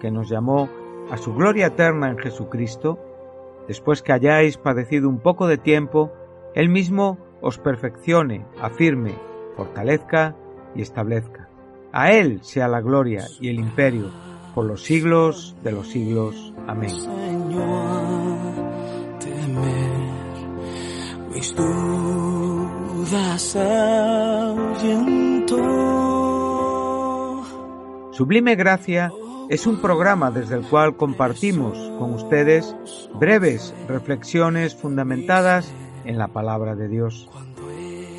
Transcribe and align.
que 0.00 0.10
nos 0.10 0.28
llamó 0.28 0.68
a 1.10 1.16
su 1.16 1.34
gloria 1.34 1.66
eterna 1.66 2.10
en 2.10 2.18
Jesucristo, 2.18 2.98
después 3.68 4.02
que 4.02 4.12
hayáis 4.12 4.56
padecido 4.56 5.08
un 5.08 5.20
poco 5.20 5.46
de 5.46 5.58
tiempo, 5.58 6.12
Él 6.54 6.68
mismo 6.68 7.18
os 7.40 7.58
perfeccione, 7.58 8.44
afirme, 8.60 9.14
fortalezca 9.56 10.34
y 10.74 10.82
establezca. 10.82 11.48
A 11.92 12.10
Él 12.10 12.40
sea 12.42 12.68
la 12.68 12.80
gloria 12.80 13.24
y 13.40 13.48
el 13.48 13.58
imperio 13.58 14.10
por 14.54 14.64
los 14.64 14.82
siglos 14.82 15.56
de 15.62 15.72
los 15.72 15.88
siglos. 15.88 16.54
Amén. 16.66 16.90
Sublime 28.12 28.56
Gracia 28.56 29.12
es 29.48 29.66
un 29.66 29.80
programa 29.80 30.30
desde 30.30 30.56
el 30.56 30.62
cual 30.62 30.96
compartimos 30.96 31.78
con 31.98 32.14
ustedes 32.14 32.74
breves 33.14 33.72
reflexiones 33.88 34.74
fundamentadas 34.74 35.68
en 36.04 36.18
la 36.18 36.28
palabra 36.28 36.74
de 36.74 36.88
Dios. 36.88 37.28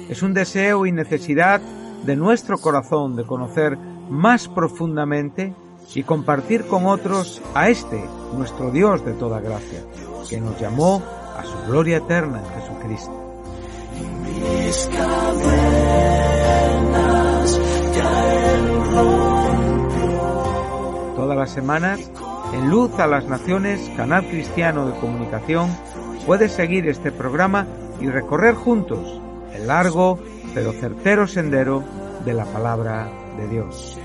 Es 0.09 0.23
un 0.23 0.33
deseo 0.33 0.85
y 0.85 0.91
necesidad 0.91 1.59
de 2.05 2.15
nuestro 2.15 2.57
corazón 2.59 3.15
de 3.15 3.25
conocer 3.25 3.77
más 4.09 4.47
profundamente 4.47 5.53
y 5.93 6.03
compartir 6.03 6.65
con 6.67 6.85
otros 6.85 7.41
a 7.53 7.69
este, 7.69 8.01
nuestro 8.33 8.71
Dios 8.71 9.03
de 9.05 9.13
toda 9.13 9.41
gracia, 9.41 9.81
que 10.29 10.39
nos 10.39 10.59
llamó 10.59 11.03
a 11.37 11.43
su 11.43 11.69
gloria 11.69 11.97
eterna 11.97 12.41
en 12.41 12.61
Jesucristo. 12.61 13.11
Todas 21.27 21.39
las 21.39 21.51
semanas, 21.51 21.99
en 22.53 22.69
Luz 22.69 22.97
a 22.99 23.05
las 23.05 23.25
Naciones, 23.25 23.91
canal 23.97 24.25
cristiano 24.29 24.87
de 24.87 24.97
comunicación, 24.97 25.69
puedes 26.25 26.53
seguir 26.53 26.87
este 26.87 27.11
programa 27.11 27.67
y 27.99 28.07
recorrer 28.07 28.55
juntos 28.55 29.19
el 29.53 29.67
largo 29.67 30.19
pero 30.53 30.71
certero 30.71 31.27
sendero 31.27 31.83
de 32.23 32.33
la 32.33 32.45
palabra 32.45 33.09
de 33.35 33.47
Dios. 33.49 33.99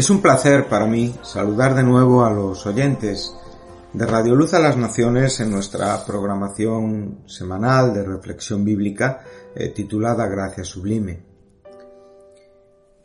Es 0.00 0.08
un 0.08 0.22
placer 0.22 0.66
para 0.66 0.86
mí 0.86 1.14
saludar 1.20 1.74
de 1.74 1.82
nuevo 1.82 2.24
a 2.24 2.30
los 2.30 2.64
oyentes 2.64 3.34
de 3.92 4.06
Radio 4.06 4.34
Luz 4.34 4.54
a 4.54 4.58
las 4.58 4.78
Naciones 4.78 5.40
en 5.40 5.50
nuestra 5.50 6.02
programación 6.06 7.24
semanal 7.26 7.92
de 7.92 8.02
reflexión 8.02 8.64
bíblica 8.64 9.20
eh, 9.54 9.68
titulada 9.68 10.26
Gracia 10.26 10.64
Sublime. 10.64 11.22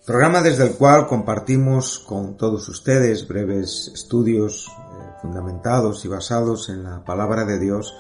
Programa 0.05 0.41
desde 0.41 0.67
el 0.67 0.75
cual 0.75 1.05
compartimos 1.05 1.99
con 1.99 2.37
todos 2.37 2.69
ustedes 2.69 3.27
breves 3.27 3.91
estudios 3.93 4.69
eh, 4.69 5.17
fundamentados 5.21 6.05
y 6.05 6.07
basados 6.07 6.69
en 6.69 6.85
la 6.85 7.03
palabra 7.03 7.43
de 7.43 7.59
Dios 7.59 7.93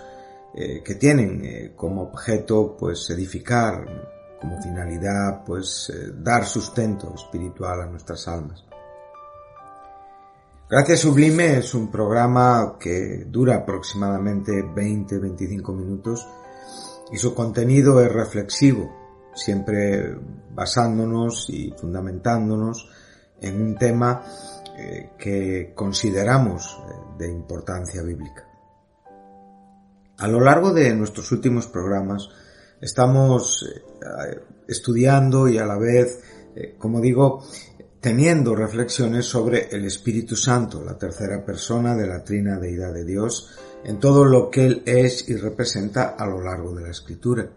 eh, 0.53 0.81
que 0.81 0.95
tienen 0.95 1.73
como 1.75 2.03
objeto 2.03 2.77
pues 2.79 3.09
edificar 3.09 3.85
como 4.39 4.61
finalidad 4.61 5.43
pues 5.45 5.91
dar 6.15 6.45
sustento 6.45 7.13
espiritual 7.13 7.81
a 7.81 7.87
nuestras 7.87 8.25
almas. 8.29 8.63
Gracias 10.67 11.01
Sublime 11.01 11.59
es 11.59 11.75
un 11.75 11.91
programa 11.91 12.77
que 12.79 13.25
dura 13.27 13.57
aproximadamente 13.57 14.63
20-25 14.63 15.75
minutos 15.75 16.27
y 17.11 17.17
su 17.17 17.35
contenido 17.35 18.01
es 18.01 18.11
reflexivo, 18.11 18.91
siempre 19.35 20.17
basándonos 20.55 21.51
y 21.51 21.71
fundamentándonos 21.79 22.89
en 23.41 23.61
un 23.61 23.75
tema 23.75 24.23
eh, 24.75 25.11
que 25.19 25.71
consideramos 25.75 26.79
eh, 26.89 26.93
de 27.19 27.31
importancia 27.31 28.01
bíblica. 28.01 28.49
A 30.17 30.27
lo 30.27 30.39
largo 30.39 30.73
de 30.73 30.95
nuestros 30.95 31.31
últimos 31.31 31.67
programas 31.67 32.27
estamos 32.81 33.69
eh, 33.69 34.41
estudiando 34.67 35.47
y 35.47 35.59
a 35.59 35.65
la 35.67 35.77
vez, 35.77 36.21
como 36.79 37.01
digo, 37.01 37.43
teniendo 38.05 38.53
reflexiones 38.53 39.25
sobre 39.25 39.67
el 39.71 39.83
Espíritu 39.83 40.35
Santo, 40.35 40.83
la 40.83 40.95
tercera 40.95 41.43
persona 41.43 41.95
de 41.95 42.05
la 42.05 42.23
trina 42.23 42.59
deidad 42.59 42.93
de 42.93 43.03
Dios, 43.03 43.49
en 43.83 43.99
todo 43.99 44.25
lo 44.25 44.51
que 44.51 44.67
Él 44.67 44.83
es 44.85 45.27
y 45.27 45.35
representa 45.35 46.09
a 46.09 46.27
lo 46.27 46.39
largo 46.39 46.75
de 46.75 46.83
la 46.83 46.91
Escritura. 46.91 47.49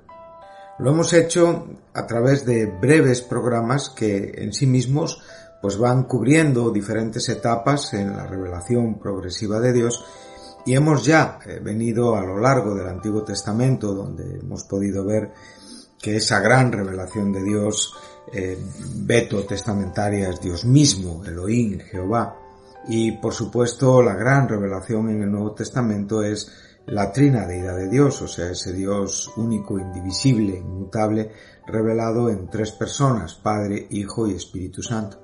Lo 0.79 0.91
hemos 0.91 1.13
hecho 1.13 1.67
a 1.93 2.07
través 2.07 2.47
de 2.47 2.65
breves 2.65 3.21
programas 3.21 3.91
que 3.91 4.37
en 4.39 4.55
sí 4.55 4.67
mismos 4.67 5.21
pues 5.61 5.77
van 5.77 6.05
cubriendo 6.05 6.71
diferentes 6.71 7.29
etapas 7.29 7.93
en 7.93 8.17
la 8.17 8.27
revelación 8.27 8.99
progresiva 8.99 9.61
de 9.61 9.75
Dios 9.75 10.03
y 10.65 10.75
hemos 10.75 11.05
ya 11.05 11.41
eh, 11.45 11.61
venido 11.63 12.17
a 12.17 12.25
lo 12.25 12.39
largo 12.39 12.75
del 12.75 12.89
Antiguo 12.89 13.23
Testamento 13.23 13.93
donde 13.93 14.39
hemos 14.39 14.65
podido 14.65 15.05
ver 15.05 15.31
que 16.01 16.17
esa 16.17 16.41
gran 16.41 16.73
revelación 16.73 17.35
de 17.35 17.43
Dios 17.43 17.93
eh, 18.33 18.59
veto 18.97 19.45
testamentaria 19.45 20.29
es 20.29 20.41
Dios 20.41 20.65
mismo, 20.65 21.25
Elohim, 21.25 21.79
Jehová. 21.79 22.37
Y 22.89 23.13
por 23.13 23.35
supuesto 23.35 24.03
la 24.03 24.15
gran 24.15 24.49
revelación 24.49 25.11
en 25.11 25.23
el 25.23 25.31
Nuevo 25.31 25.53
Testamento 25.53 26.23
es 26.23 26.51
la 26.87 27.13
trina 27.13 27.47
deidad 27.47 27.77
de 27.77 27.89
Dios, 27.89 28.23
o 28.23 28.29
sea, 28.29 28.51
ese 28.51 28.73
Dios 28.73 29.31
único, 29.37 29.79
indivisible, 29.79 30.57
inmutable, 30.57 31.31
revelado 31.67 32.31
en 32.31 32.49
tres 32.49 32.73
personas, 32.73 33.35
Padre, 33.35 33.87
Hijo 33.91 34.27
y 34.27 34.35
Espíritu 34.35 34.83
Santo. 34.83 35.19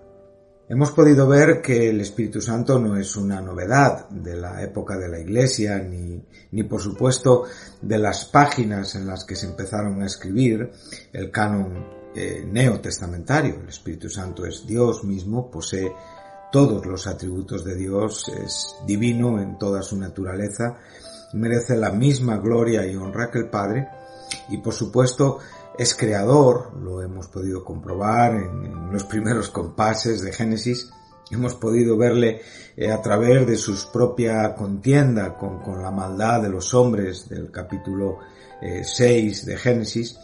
Hemos 0.69 0.93
podido 0.93 1.27
ver 1.27 1.61
que 1.61 1.91
el 1.91 2.01
Espíritu 2.01 2.41
Santo 2.41 2.79
no 2.79 2.97
es 2.97 3.17
una 3.17 3.41
novedad 3.41 4.09
de 4.09 4.37
la 4.37 4.63
época 4.63 4.97
de 4.97 5.09
la 5.09 5.19
Iglesia, 5.19 5.79
ni, 5.79 6.23
ni 6.53 6.63
por 6.63 6.81
supuesto 6.81 7.45
de 7.81 7.99
las 7.99 8.25
páginas 8.27 8.95
en 8.95 9.07
las 9.07 9.25
que 9.25 9.37
se 9.37 9.47
empezaron 9.47 10.03
a 10.03 10.07
escribir 10.07 10.71
el 11.13 11.31
canon 11.31 12.04
eh, 12.15 12.45
neotestamentario. 12.47 13.57
El 13.61 13.69
Espíritu 13.69 14.09
Santo 14.09 14.47
es 14.47 14.67
Dios 14.67 15.03
mismo, 15.05 15.51
posee 15.51 15.93
todos 16.53 16.87
los 16.87 17.09
atributos 17.09 17.65
de 17.65 17.75
Dios, 17.75 18.29
es 18.29 18.77
divino 18.87 19.41
en 19.41 19.59
toda 19.59 19.83
su 19.83 19.99
naturaleza, 19.99 20.77
merece 21.33 21.77
la 21.77 21.91
misma 21.91 22.37
gloria 22.37 22.87
y 22.87 22.95
honra 22.95 23.31
que 23.31 23.41
el 23.41 23.51
Padre, 23.51 23.89
y 24.51 24.59
por 24.59 24.73
supuesto 24.73 25.41
es 25.77 25.97
creador, 25.97 26.77
lo 26.77 27.03
hemos 27.03 27.27
podido 27.27 27.65
comprobar 27.65 28.37
en, 28.37 28.93
los 28.93 29.03
primeros 29.13 29.51
compases 29.51 30.23
de 30.23 30.33
Génesis, 30.33 30.93
hemos 31.33 31.57
podido 31.57 31.97
verle 31.97 32.43
eh, 32.77 32.93
a 32.93 33.03
través 33.03 33.45
de 33.47 33.57
su 33.57 33.75
propia 33.91 34.55
contienda 34.55 35.35
con, 35.35 35.83
la 35.83 35.91
maldad 35.91 36.43
de 36.43 36.51
los 36.51 36.73
hombres 36.75 37.29
del 37.29 37.51
capítulo 37.51 38.19
6 38.61 39.43
eh, 39.43 39.47
de 39.47 39.57
Génesis, 39.57 40.17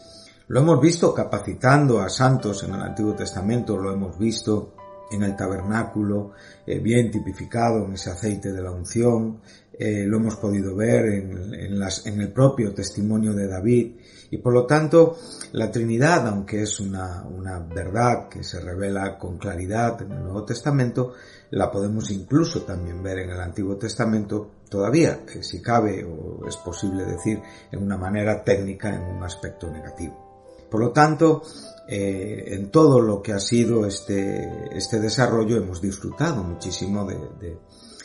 lo 0.51 0.59
hemos 0.59 0.81
visto 0.81 1.15
capacitando 1.15 2.01
a 2.01 2.09
santos 2.09 2.65
en 2.65 2.75
el 2.75 2.83
Antiguo 2.83 3.15
Testamento, 3.15 3.77
lo 3.77 3.93
hemos 3.93 4.19
visto 4.19 4.75
en 5.09 5.23
el 5.23 5.37
tabernáculo, 5.37 6.33
eh, 6.67 6.81
bien 6.81 7.09
tipificado 7.09 7.85
en 7.87 7.93
ese 7.93 8.11
aceite 8.11 8.53
de 8.53 8.61
la 8.61 8.73
unción, 8.73 9.41
lo 9.79 10.19
hemos 10.19 10.37
podido 10.37 10.77
ver 10.77 11.07
en, 11.07 12.21
el 12.21 12.33
propio 12.33 12.75
testimonio 12.75 13.33
de 13.33 13.47
David, 13.47 13.97
y 14.31 14.39
por 14.39 14.53
lo 14.53 14.67
tanto, 14.67 15.17
la 15.53 15.71
Trinidad, 15.71 16.27
aunque 16.27 16.63
es 16.63 16.81
una, 16.81 17.23
una 17.23 17.61
verdad 17.61 18.29
que 18.29 18.43
se 18.43 18.61
revela 18.61 19.17
con 19.17 19.39
claridad 19.39 20.03
en 20.03 20.13
el 20.13 20.23
Nuevo 20.25 20.45
Testamento, 20.45 21.15
la 21.51 21.71
podemos 21.71 22.11
incluso 22.11 22.63
también 22.63 23.03
ver 23.03 23.21
en 23.21 23.31
el 23.31 23.41
Antiguo 23.41 23.77
Testamento 23.77 24.51
todavía, 24.69 25.21
si 25.41 25.63
cabe 25.63 26.05
o 26.05 26.47
es 26.47 26.57
posible 26.57 27.05
decir 27.05 27.41
en 27.71 27.83
una 27.83 27.97
manera 27.97 28.45
técnica, 28.45 28.95
en 28.95 29.17
un 29.17 29.23
aspecto 29.23 29.71
negativo. 29.71 30.30
Por 30.71 30.81
lo 30.81 30.93
tanto, 30.93 31.43
eh, 31.89 32.45
en 32.55 32.71
todo 32.71 33.01
lo 33.01 33.21
que 33.21 33.33
ha 33.33 33.41
sido 33.41 33.85
este, 33.87 34.69
este 34.77 35.01
desarrollo 35.01 35.57
hemos 35.57 35.81
disfrutado 35.81 36.45
muchísimo 36.45 37.05
de, 37.05 37.19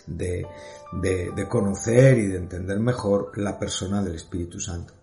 de, 0.08 0.46
de, 0.92 1.32
de 1.32 1.48
conocer 1.48 2.18
y 2.18 2.28
de 2.28 2.38
entender 2.38 2.80
mejor 2.80 3.38
la 3.38 3.60
persona 3.60 4.02
del 4.02 4.16
Espíritu 4.16 4.60
Santo. 4.60 4.94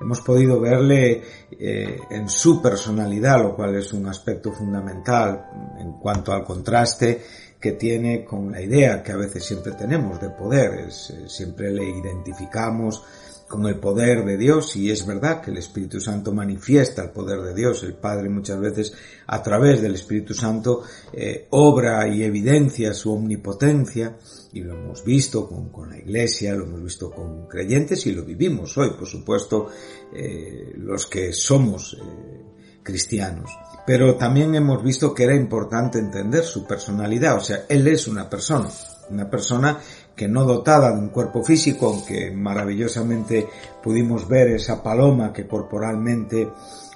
Hemos 0.00 0.20
podido 0.20 0.60
verle 0.60 1.22
eh, 1.50 1.98
en 2.08 2.28
su 2.28 2.62
personalidad, 2.62 3.42
lo 3.42 3.56
cual 3.56 3.74
es 3.74 3.92
un 3.92 4.06
aspecto 4.06 4.52
fundamental 4.52 5.74
en 5.78 5.94
cuanto 5.94 6.32
al 6.32 6.44
contraste 6.44 7.20
que 7.60 7.72
tiene 7.72 8.24
con 8.24 8.52
la 8.52 8.62
idea 8.62 9.02
que 9.02 9.10
a 9.10 9.16
veces 9.16 9.44
siempre 9.44 9.72
tenemos 9.72 10.20
de 10.20 10.30
poder. 10.30 10.86
Eh, 10.86 10.90
siempre 11.26 11.72
le 11.72 11.84
identificamos 11.84 13.02
con 13.48 13.66
el 13.66 13.76
poder 13.76 14.24
de 14.24 14.36
Dios 14.36 14.76
y 14.76 14.90
es 14.90 15.06
verdad 15.06 15.40
que 15.40 15.50
el 15.50 15.56
Espíritu 15.56 16.00
Santo 16.00 16.32
manifiesta 16.32 17.02
el 17.02 17.10
poder 17.10 17.40
de 17.40 17.54
Dios. 17.54 17.82
El 17.82 17.94
Padre 17.94 18.28
muchas 18.28 18.60
veces 18.60 18.92
a 19.26 19.42
través 19.42 19.80
del 19.80 19.94
Espíritu 19.94 20.34
Santo 20.34 20.82
eh, 21.12 21.46
obra 21.50 22.06
y 22.06 22.22
evidencia 22.22 22.92
su 22.92 23.12
omnipotencia 23.12 24.18
y 24.52 24.60
lo 24.60 24.74
hemos 24.74 25.02
visto 25.02 25.48
con, 25.48 25.70
con, 25.70 25.90
la 25.90 25.98
Iglesia, 25.98 26.54
lo 26.54 26.64
hemos 26.64 26.82
visto 26.82 27.10
con 27.10 27.46
creyentes 27.46 28.06
y 28.06 28.12
lo 28.12 28.22
vivimos 28.24 28.76
hoy, 28.76 28.90
por 28.90 29.06
supuesto, 29.06 29.68
eh, 30.14 30.72
los 30.76 31.06
que 31.06 31.32
somos 31.32 31.96
eh, 31.98 32.44
cristianos. 32.82 33.50
Pero 33.86 34.16
también 34.16 34.54
hemos 34.54 34.82
visto 34.82 35.14
que 35.14 35.24
era 35.24 35.34
importante 35.34 35.98
entender 35.98 36.44
su 36.44 36.66
personalidad, 36.66 37.36
o 37.36 37.40
sea, 37.40 37.64
Él 37.68 37.86
es 37.86 38.06
una 38.08 38.28
persona, 38.28 38.68
una 39.08 39.30
persona 39.30 39.78
que 40.18 40.28
no 40.28 40.44
dotada 40.44 40.92
de 40.92 40.98
un 40.98 41.10
cuerpo 41.10 41.44
físico, 41.44 41.86
aunque 41.86 42.32
maravillosamente 42.32 43.46
pudimos 43.80 44.28
ver 44.28 44.48
esa 44.48 44.82
paloma 44.82 45.32
que 45.32 45.46
corporalmente 45.46 46.48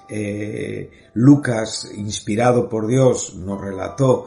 eh, 0.08 0.90
Lucas, 1.14 1.88
inspirado 1.96 2.69
por 2.69 2.88
Dios, 2.88 3.36
nos 3.36 3.60
relató 3.60 4.26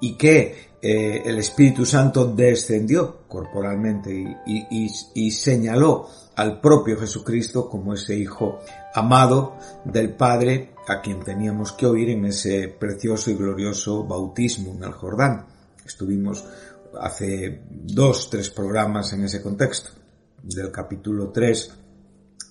y 0.00 0.14
que 0.14 0.72
eh, 0.80 1.22
el 1.24 1.38
Espíritu 1.38 1.84
Santo 1.84 2.24
descendió 2.24 3.18
corporalmente 3.28 4.40
y, 4.46 5.30
señaló 5.30 6.08
al 6.34 6.58
propio 6.60 6.98
Jesucristo 6.98 7.68
como 7.68 7.92
ese 7.92 8.16
Hijo 8.16 8.60
amado 8.94 9.58
del 9.84 10.14
Padre 10.14 10.70
a 10.88 11.02
quien 11.02 11.20
teníamos 11.20 11.72
que 11.72 11.86
oír 11.86 12.08
en 12.10 12.24
ese 12.24 12.68
precioso 12.68 13.30
y 13.30 13.34
glorioso 13.34 14.04
bautismo 14.04 14.72
en 14.72 14.84
el 14.84 14.92
Jordán. 14.92 15.46
Estuvimos 15.84 16.44
hace 17.00 17.62
dos, 17.70 18.30
tres 18.30 18.50
programas 18.50 19.12
en 19.12 19.24
ese 19.24 19.42
contexto, 19.42 19.90
del 20.42 20.70
capítulo 20.70 21.30
3 21.30 21.72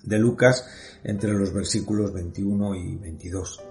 de 0.04 0.20
Lucas, 0.20 0.66
entre 1.04 1.34
los 1.34 1.54
versículos 1.54 2.14
21 2.14 2.76
y 2.76 2.96
22. 2.96 3.64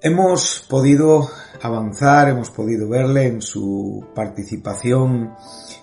Hemos 0.00 0.64
podido 0.68 1.28
avanzar, 1.62 2.28
hemos 2.28 2.50
podido 2.50 2.88
verle 2.88 3.26
en 3.26 3.40
su 3.40 4.04
participación 4.14 5.34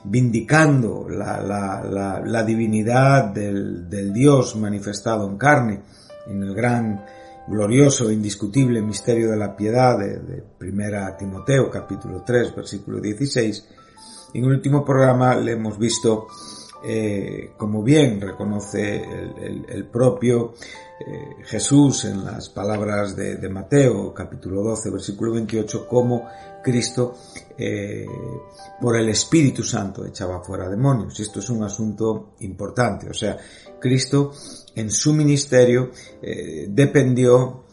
vindicando 0.03 1.07
la, 1.09 2.43
divinidad 2.45 3.25
del, 3.33 4.13
Dios 4.13 4.55
manifestado 4.55 5.27
en 5.27 5.37
carne, 5.37 5.81
en 6.27 6.43
el 6.43 6.53
gran, 6.53 7.03
glorioso 7.47 8.09
indiscutible 8.09 8.81
misterio 8.81 9.29
de 9.29 9.37
la 9.37 9.55
piedad 9.55 9.97
de, 9.99 10.19
de 10.19 10.41
Primera 10.57 11.17
Timoteo 11.17 11.69
capítulo 11.69 12.23
3 12.25 12.55
versículo 12.55 13.01
16, 13.01 13.67
en 14.33 14.43
el 14.43 14.51
último 14.51 14.83
programa 14.83 15.35
le 15.35 15.53
hemos 15.53 15.77
visto, 15.77 16.27
eh, 16.83 17.51
como 17.55 17.83
bien 17.83 18.19
reconoce 18.19 19.03
el, 19.03 19.85
propio 19.85 20.53
eh, 20.99 21.43
Jesús 21.43 22.05
en 22.05 22.25
las 22.25 22.49
palabras 22.49 23.15
de, 23.15 23.49
Mateo, 23.49 24.13
capítulo 24.13 24.63
12, 24.63 24.89
versículo 24.89 25.33
28, 25.33 25.87
como 25.87 26.27
Cristo 26.63 27.15
eh, 27.57 28.05
por 28.81 28.97
el 28.97 29.09
Espíritu 29.09 29.63
Santo 29.63 30.05
echaba 30.05 30.43
fuera 30.43 30.67
demonios. 30.67 31.19
Esto 31.19 31.39
es 31.39 31.49
un 31.49 31.63
asunto 31.63 32.33
importante. 32.39 33.09
O 33.09 33.13
sea, 33.13 33.37
Cristo 33.79 34.31
en 34.75 34.89
su 34.89 35.13
ministerio 35.13 35.91
dependió, 36.69 37.65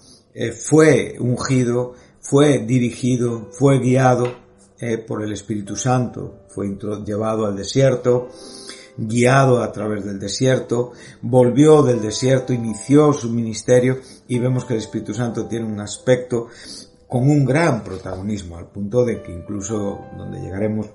fue 0.61 1.17
ungido, 1.19 1.95
fue 2.21 2.59
dirigido, 2.59 3.49
fue 3.51 3.79
guiado 3.79 4.40
eh, 4.81 4.99
por 4.99 5.23
el 5.23 5.33
Espíritu 5.33 5.77
Santo. 5.77 6.45
Fue 6.49 6.67
llevado 7.05 7.47
al 7.47 7.57
desierto, 7.57 8.29
guiado 8.97 9.63
a 9.63 9.73
través 9.73 10.05
del 10.05 10.19
desierto, 10.19 10.93
volvió 11.23 11.83
del 11.83 12.01
desierto, 12.01 12.53
inició 12.53 13.13
su 13.13 13.31
ministerio 13.31 13.99
y 14.29 14.39
vemos 14.39 14.65
que 14.65 14.75
el 14.75 14.81
Espíritu 14.81 15.15
Santo 15.15 15.47
tiene 15.47 15.67
un 15.67 15.81
aspecto 15.81 16.49
con 17.07 17.29
un 17.29 17.45
gran 17.45 17.83
protagonismo, 17.83 18.57
al 18.57 18.69
punto 18.69 19.05
de 19.05 19.23
que 19.23 19.33
incluso 19.33 20.07
donde 20.17 20.41
llegaremos 20.41 20.87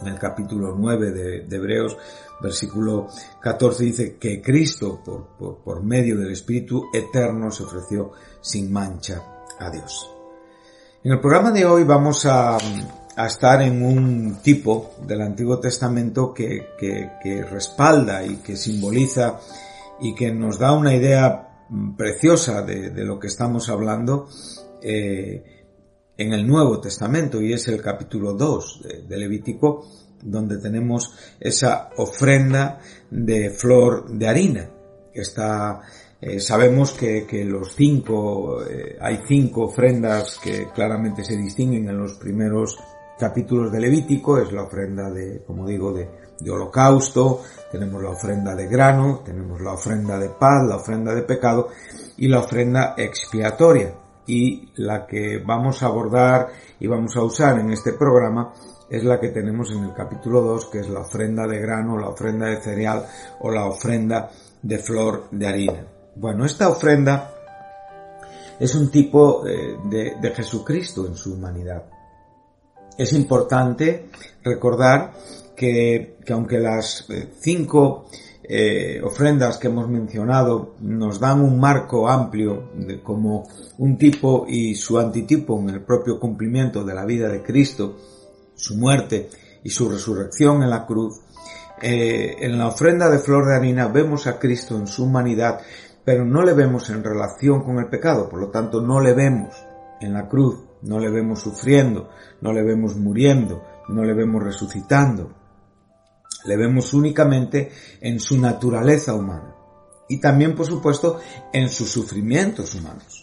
en 0.00 0.08
el 0.08 0.18
capítulo 0.18 0.74
9 0.76 1.10
de, 1.12 1.56
Hebreos, 1.56 1.96
versículo 2.40 3.08
14, 3.40 3.84
dice 3.84 4.16
que 4.16 4.40
Cristo, 4.42 5.00
por, 5.04 5.58
por 5.62 5.82
medio 5.82 6.18
del 6.18 6.32
Espíritu 6.32 6.86
Eterno, 6.92 7.50
se 7.50 7.62
ofreció 7.62 8.12
sin 8.40 8.72
mancha 8.72 9.22
a 9.58 9.70
Dios. 9.70 10.15
En 11.06 11.12
el 11.12 11.20
programa 11.20 11.52
de 11.52 11.64
hoy 11.64 11.84
vamos 11.84 12.26
a, 12.26 12.58
estar 13.16 13.62
en 13.62 13.80
un 13.80 14.38
tipo 14.42 14.96
del 15.06 15.22
Antiguo 15.22 15.60
Testamento 15.60 16.34
que, 16.34 16.66
respalda 17.48 18.26
y 18.26 18.38
que 18.38 18.56
simboliza 18.56 19.38
y 20.00 20.16
que 20.16 20.32
nos 20.32 20.58
da 20.58 20.72
una 20.72 20.92
idea 20.92 21.64
preciosa 21.96 22.62
de, 22.62 22.90
lo 23.04 23.20
que 23.20 23.28
estamos 23.28 23.68
hablando 23.68 24.28
eh, 24.82 25.68
en 26.16 26.32
el 26.32 26.44
Nuevo 26.44 26.80
Testamento 26.80 27.40
y 27.40 27.52
es 27.52 27.68
el 27.68 27.80
capítulo 27.80 28.32
2 28.32 28.82
de, 28.82 29.02
de 29.02 29.16
Levítico 29.16 29.86
donde 30.24 30.58
tenemos 30.58 31.14
esa 31.38 31.90
ofrenda 31.98 32.80
de 33.12 33.50
flor 33.50 34.10
de 34.10 34.26
harina 34.26 34.70
que 35.14 35.20
está 35.20 35.82
eh, 36.20 36.40
sabemos 36.40 36.92
que, 36.92 37.26
que, 37.26 37.44
los 37.44 37.74
cinco, 37.74 38.62
eh, 38.64 38.96
hay 39.00 39.20
cinco 39.26 39.66
ofrendas 39.66 40.38
que 40.42 40.68
claramente 40.74 41.22
se 41.22 41.36
distinguen 41.36 41.88
en 41.88 41.98
los 41.98 42.14
primeros 42.14 42.78
capítulos 43.18 43.70
de 43.70 43.80
Levítico, 43.80 44.38
es 44.38 44.52
la 44.52 44.62
ofrenda 44.62 45.10
de, 45.10 45.42
como 45.46 45.66
digo, 45.66 45.92
de, 45.92 46.08
holocausto, 46.50 47.42
tenemos 47.70 48.02
la 48.02 48.10
ofrenda 48.10 48.54
de 48.54 48.66
grano, 48.66 49.22
tenemos 49.24 49.60
la 49.60 49.72
ofrenda 49.72 50.18
de 50.18 50.28
paz, 50.28 50.66
la 50.66 50.76
ofrenda 50.76 51.14
de 51.14 51.22
pecado 51.22 51.68
y 52.16 52.28
la 52.28 52.40
ofrenda 52.40 52.94
expiatoria. 52.96 53.94
Y 54.26 54.72
la 54.76 55.06
que 55.06 55.38
vamos 55.38 55.82
a 55.82 55.86
abordar 55.86 56.48
y 56.80 56.86
vamos 56.88 57.16
a 57.16 57.22
usar 57.22 57.60
en 57.60 57.70
este 57.70 57.92
programa 57.92 58.52
es 58.90 59.04
la 59.04 59.20
que 59.20 59.28
tenemos 59.28 59.70
en 59.70 59.84
el 59.84 59.94
capítulo 59.94 60.42
2, 60.42 60.66
que 60.66 60.80
es 60.80 60.88
la 60.88 61.00
ofrenda 61.00 61.46
de 61.46 61.60
grano, 61.60 61.96
la 61.96 62.08
ofrenda 62.08 62.46
de 62.46 62.60
cereal 62.60 63.06
o 63.40 63.50
la 63.50 63.66
ofrenda 63.66 64.30
de 64.62 64.78
flor 64.78 65.28
de 65.30 65.46
harina. 65.46 65.95
Bueno, 66.18 66.46
esta 66.46 66.70
ofrenda 66.70 67.30
es 68.58 68.74
un 68.74 68.90
tipo 68.90 69.46
eh, 69.46 69.76
de, 69.84 70.30
Jesucristo 70.34 71.06
en 71.06 71.14
su 71.14 71.34
humanidad. 71.34 71.84
Es 72.96 73.12
importante 73.12 74.08
recordar 74.42 75.12
que, 75.54 76.16
aunque 76.30 76.58
las 76.58 77.04
eh, 77.10 77.34
cinco 77.38 78.06
eh, 78.42 78.98
ofrendas 79.04 79.58
que 79.58 79.66
hemos 79.66 79.90
mencionado 79.90 80.76
nos 80.80 81.20
dan 81.20 81.42
un 81.42 81.60
marco 81.60 82.08
amplio 82.08 82.70
como 83.02 83.46
un 83.76 83.98
tipo 83.98 84.46
y 84.48 84.74
su 84.74 84.98
antitipo 84.98 85.60
en 85.60 85.68
el 85.68 85.82
propio 85.82 86.18
cumplimiento 86.18 86.82
de 86.82 86.94
la 86.94 87.04
vida 87.04 87.28
de 87.28 87.42
Cristo, 87.42 87.94
su 88.54 88.76
muerte 88.76 89.28
y 89.62 89.68
su 89.68 89.90
resurrección 89.90 90.62
en 90.62 90.70
la 90.70 90.86
cruz, 90.86 91.20
en 91.82 92.56
la 92.56 92.68
ofrenda 92.68 93.10
de 93.10 93.18
flor 93.18 93.46
de 93.46 93.56
harina 93.56 93.88
vemos 93.88 94.26
a 94.26 94.38
Cristo 94.38 94.78
en 94.78 94.86
su 94.86 95.04
humanidad, 95.04 95.60
pero 96.06 96.24
no 96.24 96.42
le 96.44 96.54
vemos 96.54 96.88
en 96.88 97.02
relación 97.02 97.64
con 97.64 97.78
el 97.78 97.88
pecado, 97.88 98.28
por 98.28 98.40
lo 98.40 98.48
tanto 98.48 98.80
no 98.80 99.00
le 99.00 99.12
vemos 99.12 99.56
en 100.00 100.14
la 100.14 100.28
cruz, 100.28 100.64
no 100.82 101.00
le 101.00 101.10
vemos 101.10 101.40
sufriendo, 101.40 102.08
no 102.40 102.52
le 102.52 102.62
vemos 102.62 102.94
muriendo, 102.96 103.64
no 103.88 104.04
le 104.04 104.14
vemos 104.14 104.40
resucitando, 104.40 105.32
le 106.44 106.56
vemos 106.56 106.94
únicamente 106.94 107.72
en 108.00 108.20
su 108.20 108.38
naturaleza 108.38 109.14
humana 109.14 109.56
y 110.08 110.20
también, 110.20 110.54
por 110.54 110.66
supuesto, 110.66 111.18
en 111.52 111.68
sus 111.68 111.90
sufrimientos 111.90 112.76
humanos. 112.76 113.22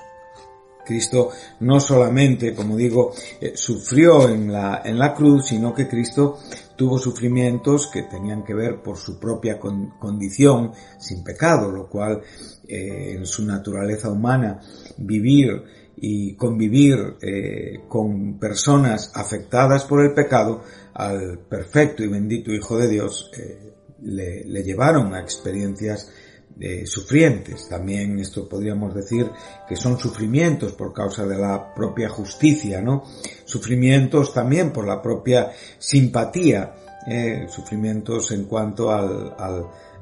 Cristo 0.85 1.29
no 1.61 1.79
solamente, 1.79 2.53
como 2.53 2.75
digo, 2.75 3.13
eh, 3.39 3.53
sufrió 3.55 4.27
en 4.27 4.51
la, 4.51 4.81
en 4.83 4.99
la 4.99 5.13
cruz, 5.13 5.47
sino 5.47 5.73
que 5.73 5.87
Cristo 5.87 6.39
tuvo 6.75 6.97
sufrimientos 6.97 7.87
que 7.87 8.03
tenían 8.03 8.43
que 8.43 8.53
ver 8.53 8.81
por 8.81 8.97
su 8.97 9.19
propia 9.19 9.59
condición 9.59 10.71
sin 10.97 11.23
pecado, 11.23 11.71
lo 11.71 11.87
cual 11.87 12.21
eh, 12.67 13.13
en 13.17 13.25
su 13.25 13.45
naturaleza 13.45 14.09
humana 14.09 14.59
vivir 14.97 15.63
y 15.95 16.35
convivir 16.35 17.15
eh, 17.21 17.81
con 17.87 18.39
personas 18.39 19.11
afectadas 19.13 19.83
por 19.85 20.03
el 20.03 20.13
pecado 20.13 20.63
al 20.93 21.39
perfecto 21.47 22.03
y 22.03 22.07
bendito 22.07 22.51
Hijo 22.51 22.77
de 22.77 22.89
Dios 22.89 23.31
le, 24.01 24.43
le 24.43 24.63
llevaron 24.63 25.13
a 25.13 25.21
experiencias 25.21 26.11
sufrientes. 26.85 27.67
También 27.67 28.19
esto 28.19 28.47
podríamos 28.47 28.93
decir 28.93 29.29
que 29.67 29.75
son 29.75 29.97
sufrimientos 29.97 30.73
por 30.73 30.93
causa 30.93 31.25
de 31.25 31.37
la 31.37 31.73
propia 31.73 32.09
justicia, 32.09 32.81
¿no? 32.81 33.03
Sufrimientos 33.45 34.33
también 34.33 34.71
por 34.71 34.87
la 34.87 35.01
propia 35.01 35.51
simpatía, 35.79 36.75
eh, 37.07 37.47
sufrimientos 37.49 38.31
en 38.31 38.45
cuanto 38.45 38.91
al, 38.91 39.35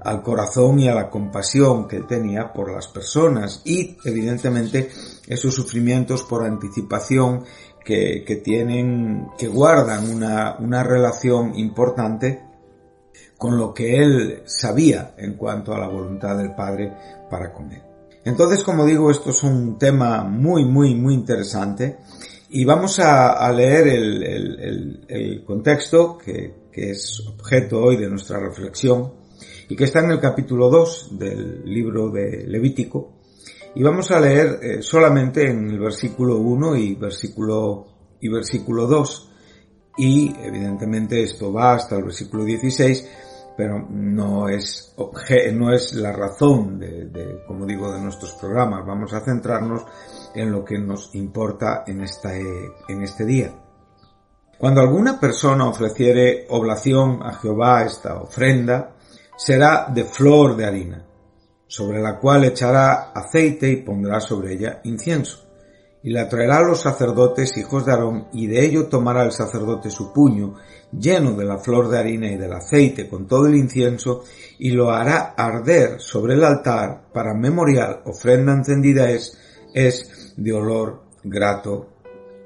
al, 0.04 0.22
corazón 0.22 0.80
y 0.80 0.88
a 0.88 0.94
la 0.94 1.10
compasión 1.10 1.88
que 1.88 2.02
tenía 2.02 2.52
por 2.54 2.72
las 2.72 2.88
personas 2.88 3.62
y 3.66 3.98
evidentemente 4.06 4.90
esos 5.28 5.56
sufrimientos 5.56 6.24
por 6.24 6.44
anticipación 6.44 7.44
que, 7.84 8.24
que 8.26 8.36
tienen, 8.36 9.30
que 9.38 9.48
guardan 9.48 10.12
una, 10.12 10.58
una 10.60 10.84
relación 10.84 11.56
importante 11.58 12.51
con 13.42 13.58
lo 13.58 13.74
que 13.74 13.98
él 13.98 14.44
sabía 14.46 15.16
en 15.18 15.34
cuanto 15.34 15.74
a 15.74 15.80
la 15.80 15.88
voluntad 15.88 16.38
del 16.38 16.54
Padre 16.54 16.94
para 17.28 17.52
comer. 17.52 17.82
Entonces, 18.24 18.64
como 18.64 18.86
digo, 18.86 19.10
esto 19.10 19.32
es 19.32 19.42
un 19.42 19.80
tema 19.80 20.24
muy, 20.24 20.64
muy, 20.64 20.94
muy 20.94 21.16
interesante 21.16 21.98
y 22.52 22.64
vamos 22.66 23.00
a, 23.00 23.52
leer 23.52 23.88
el, 23.88 25.44
contexto 25.44 26.20
que, 26.20 26.70
es 26.72 27.20
objeto 27.28 27.82
hoy 27.82 27.98
de 27.98 28.12
nuestra 28.12 28.40
reflexión 28.40 29.12
y 29.68 29.76
que 29.76 29.86
está 29.86 30.02
en 30.02 30.12
el 30.12 30.20
capítulo 30.20 30.70
2 30.70 31.18
del 31.18 31.64
libro 31.66 32.12
de 32.12 32.46
Levítico 32.46 33.22
y 33.74 33.82
vamos 33.82 34.12
a 34.12 34.20
leer 34.20 34.60
eh, 34.62 34.84
solamente 34.84 35.50
en 35.50 35.68
el 35.68 35.80
versículo 35.80 36.38
1 36.38 36.76
y 36.76 36.94
versículo, 36.94 37.88
y 38.22 38.30
versículo 38.30 38.86
2 38.86 39.32
y 39.98 40.32
evidentemente 40.44 41.24
esto 41.24 41.52
va 41.52 41.74
hasta 41.74 41.98
el 41.98 42.04
versículo 42.04 42.46
16 42.46 43.31
pero 43.56 43.86
no 43.90 44.50
es, 44.50 44.96
no 45.54 45.74
es 45.74 45.94
la 45.94 46.12
razón 46.12 46.80
de, 46.80 47.44
como 47.48 47.66
digo, 47.66 47.92
de 47.92 48.02
nuestros 48.02 48.34
programas. 48.34 48.86
Vamos 48.86 49.14
a 49.14 49.22
centrarnos 49.22 49.84
en 50.34 50.52
lo 50.52 50.64
que 50.64 50.78
nos 50.80 51.14
importa 51.16 51.84
en, 51.86 52.02
esta, 52.02 52.36
en 52.36 53.04
este 53.04 53.26
día. 53.26 53.54
Cuando 54.58 54.82
alguna 54.82 55.20
persona 55.20 55.68
ofreciere 55.68 56.46
oblación 56.50 57.20
a 57.24 57.34
Jehová 57.34 57.84
esta 57.84 58.22
ofrenda, 58.22 58.96
será 59.36 59.88
de 59.94 60.04
flor 60.06 60.56
de 60.56 60.66
harina, 60.66 61.06
sobre 61.68 62.02
la 62.02 62.20
cual 62.20 62.46
echará 62.46 63.12
aceite 63.12 63.70
y 63.70 63.78
pondrá 63.78 64.20
sobre 64.20 64.54
ella 64.54 64.82
incienso 64.84 65.51
y 66.04 66.12
la 66.12 66.28
traerá 66.28 66.58
a 66.58 66.64
los 66.64 66.82
sacerdotes 66.82 67.56
hijos 67.58 67.86
de 67.86 67.92
Aarón, 67.92 68.28
y 68.34 68.48
de 68.48 68.66
ello 68.66 68.88
tomará 68.88 69.24
el 69.24 69.32
sacerdote 69.32 69.92
su 69.92 70.12
puño, 70.12 70.56
lleno 70.92 71.34
de 71.34 71.46
la 71.46 71.60
flor 71.60 71.90
de 71.90 72.00
harina 72.00 72.32
y 72.32 72.38
del 72.38 72.54
aceite 72.54 73.08
con 73.08 73.28
todo 73.28 73.48
el 73.48 73.56
incienso, 73.56 74.24
y 74.58 74.72
lo 74.72 74.92
hará 74.92 75.34
arder 75.38 76.02
sobre 76.02 76.34
el 76.34 76.44
altar 76.44 77.10
para 77.14 77.34
memorial, 77.34 78.02
ofrenda 78.06 78.54
encendida 78.54 79.10
es, 79.12 79.38
es 79.74 80.34
de 80.38 80.54
olor 80.54 81.04
grato 81.24 81.88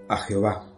a 0.10 0.18
Jehová. 0.18 0.72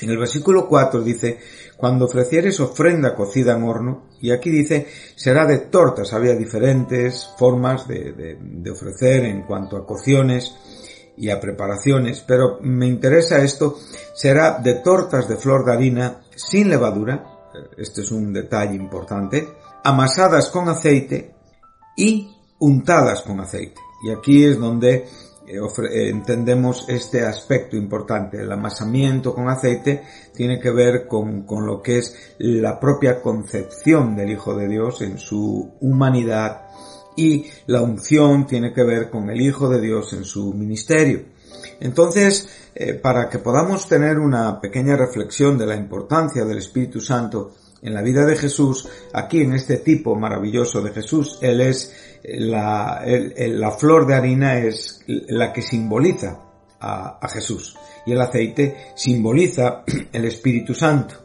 En 0.00 0.10
el 0.10 0.18
versículo 0.18 0.68
4 0.68 1.02
dice, 1.02 1.40
cuando 1.76 2.04
ofrecieres 2.04 2.60
ofrenda 2.60 3.16
cocida 3.16 3.56
en 3.56 3.64
horno, 3.64 4.06
y 4.20 4.30
aquí 4.30 4.50
dice, 4.50 4.86
será 5.16 5.44
de 5.44 5.58
tortas, 5.58 6.12
había 6.12 6.36
diferentes 6.36 7.28
formas 7.36 7.88
de, 7.88 8.12
de, 8.12 8.38
de 8.40 8.70
ofrecer 8.70 9.24
en 9.24 9.42
cuanto 9.42 9.76
a 9.76 9.84
cocciones, 9.84 10.54
y 11.18 11.30
a 11.30 11.40
preparaciones, 11.40 12.24
pero 12.26 12.58
me 12.62 12.86
interesa 12.86 13.42
esto, 13.42 13.78
será 14.14 14.58
de 14.58 14.74
tortas 14.74 15.28
de 15.28 15.36
flor 15.36 15.64
de 15.64 15.72
harina 15.72 16.20
sin 16.34 16.68
levadura, 16.68 17.24
este 17.76 18.02
es 18.02 18.10
un 18.12 18.32
detalle 18.32 18.74
importante, 18.74 19.48
amasadas 19.84 20.50
con 20.50 20.68
aceite 20.68 21.34
y 21.96 22.30
untadas 22.60 23.22
con 23.22 23.40
aceite. 23.40 23.80
Y 24.04 24.10
aquí 24.12 24.44
es 24.44 24.58
donde 24.58 25.06
eh, 25.48 25.56
eh, 25.56 26.10
entendemos 26.10 26.88
este 26.88 27.24
aspecto 27.24 27.76
importante. 27.76 28.40
El 28.40 28.52
amasamiento 28.52 29.34
con 29.34 29.48
aceite 29.48 30.02
tiene 30.34 30.60
que 30.60 30.70
ver 30.70 31.06
con, 31.06 31.42
con, 31.42 31.66
lo 31.66 31.82
que 31.82 31.98
es 31.98 32.34
la 32.38 32.78
propia 32.78 33.20
concepción 33.22 34.14
del 34.14 34.30
Hijo 34.30 34.54
de 34.54 34.68
Dios 34.68 35.02
en 35.02 35.18
su 35.18 35.72
humanidad 35.80 36.68
y 37.18 37.46
la 37.66 37.82
unción 37.82 38.46
tiene 38.46 38.72
que 38.72 38.84
ver 38.84 39.10
con 39.10 39.28
el 39.28 39.40
Hijo 39.40 39.68
de 39.68 39.80
Dios 39.80 40.12
en 40.12 40.24
su 40.24 40.54
ministerio. 40.54 41.24
Entonces, 41.80 42.48
eh, 42.74 42.94
para 42.94 43.28
que 43.28 43.40
podamos 43.40 43.88
tener 43.88 44.18
una 44.18 44.60
pequeña 44.60 44.96
reflexión 44.96 45.58
de 45.58 45.66
la 45.66 45.74
importancia 45.74 46.44
del 46.44 46.58
Espíritu 46.58 47.00
Santo 47.00 47.54
en 47.82 47.92
la 47.92 48.02
vida 48.02 48.24
de 48.24 48.36
Jesús, 48.36 48.88
aquí 49.12 49.40
en 49.40 49.54
este 49.54 49.78
tipo 49.78 50.14
maravilloso 50.14 50.80
de 50.80 50.92
Jesús, 50.92 51.38
Él 51.42 51.60
es 51.60 51.92
eh, 52.22 52.38
la, 52.38 53.04
la 53.04 53.70
flor 53.72 54.06
de 54.06 54.14
harina 54.14 54.58
es 54.58 55.00
la 55.06 55.52
que 55.52 55.62
simboliza 55.62 56.38
a, 56.78 57.18
a 57.20 57.28
Jesús 57.28 57.76
y 58.06 58.12
el 58.12 58.20
aceite 58.20 58.92
simboliza 58.94 59.82
el 60.12 60.24
Espíritu 60.24 60.72
Santo 60.72 61.16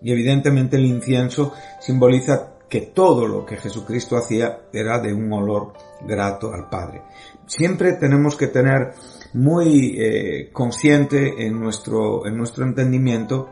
y 0.00 0.12
evidentemente 0.12 0.76
el 0.76 0.86
incienso 0.86 1.52
simboliza 1.78 2.51
que 2.72 2.80
todo 2.80 3.28
lo 3.28 3.44
que 3.44 3.58
Jesucristo 3.58 4.16
hacía 4.16 4.62
era 4.72 4.98
de 4.98 5.12
un 5.12 5.30
olor 5.30 5.74
grato 6.06 6.54
al 6.54 6.70
Padre. 6.70 7.02
Siempre 7.46 7.92
tenemos 7.92 8.34
que 8.34 8.46
tener 8.46 8.94
muy 9.34 9.94
eh, 9.98 10.48
consciente 10.54 11.44
en 11.46 11.60
nuestro, 11.60 12.26
en 12.26 12.34
nuestro 12.34 12.64
entendimiento 12.64 13.50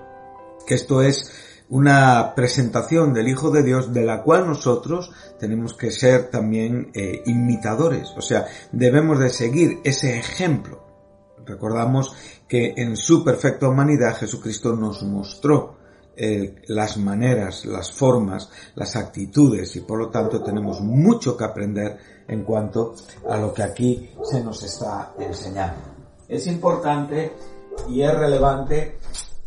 que 0.67 0.73
esto 0.73 1.03
es 1.03 1.31
una 1.69 2.33
presentación 2.35 3.13
del 3.13 3.29
Hijo 3.29 3.51
de 3.51 3.63
Dios 3.63 3.93
de 3.93 4.07
la 4.07 4.23
cual 4.23 4.47
nosotros 4.47 5.13
tenemos 5.39 5.75
que 5.75 5.91
ser 5.91 6.31
también 6.31 6.91
eh, 6.95 7.21
imitadores, 7.27 8.15
o 8.17 8.23
sea, 8.23 8.47
debemos 8.73 9.19
de 9.19 9.29
seguir 9.29 9.81
ese 9.85 10.19
ejemplo. 10.19 10.83
Recordamos 11.45 12.15
que 12.49 12.73
en 12.75 12.97
su 12.97 13.23
perfecta 13.23 13.69
humanidad 13.69 14.17
Jesucristo 14.17 14.75
nos 14.75 15.03
mostró 15.03 15.80
eh, 16.23 16.57
las 16.67 16.99
maneras, 16.99 17.65
las 17.65 17.91
formas, 17.93 18.51
las 18.75 18.95
actitudes 18.95 19.75
y 19.77 19.81
por 19.81 19.99
lo 19.99 20.11
tanto 20.11 20.43
tenemos 20.43 20.83
mucho 20.83 21.35
que 21.35 21.45
aprender 21.45 21.97
en 22.29 22.45
cuanto 22.45 22.95
a 23.27 23.39
lo 23.39 23.55
que 23.55 23.63
aquí 23.63 24.11
se 24.23 24.45
nos 24.45 24.63
está 24.63 25.15
enseñando. 25.19 25.81
Es 26.29 26.47
importante 26.47 27.33
y 27.89 28.03
es 28.03 28.15
relevante 28.15 28.99